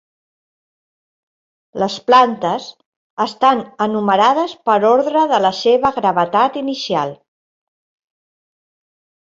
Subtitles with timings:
[1.83, 2.65] Les plantes
[3.27, 7.17] estan enumerades per ordre de la seva gravetat inicial.